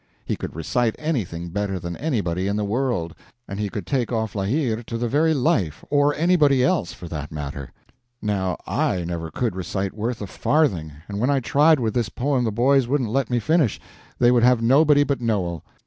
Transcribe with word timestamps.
He 0.25 0.35
could 0.35 0.55
recite 0.55 0.95
anything 0.97 1.49
better 1.49 1.77
than 1.77 1.95
anybody 1.97 2.47
in 2.47 2.55
the 2.55 2.63
world, 2.65 3.13
and 3.47 3.59
he 3.59 3.69
could 3.69 3.85
take 3.85 4.11
of 4.11 4.33
La 4.33 4.45
Hire 4.45 4.81
to 4.81 4.97
the 4.97 5.07
very 5.07 5.35
life—or 5.35 6.15
anybody 6.15 6.63
else, 6.63 6.91
for 6.91 7.07
that 7.09 7.31
matter. 7.31 7.71
Now 8.19 8.57
I 8.65 9.03
never 9.03 9.29
could 9.29 9.55
recite 9.55 9.93
worth 9.93 10.19
a 10.19 10.25
farthing; 10.25 10.91
and 11.07 11.19
when 11.19 11.29
I 11.29 11.39
tried 11.39 11.79
with 11.79 11.93
this 11.93 12.09
poem 12.09 12.45
the 12.45 12.51
boys 12.51 12.87
wouldn't 12.87 13.11
let 13.11 13.29
me 13.29 13.37
finish; 13.37 13.79
they 14.17 14.31
would 14.31 14.41
have 14.41 14.59
nobody 14.59 15.03
but 15.03 15.21
Noel. 15.21 15.63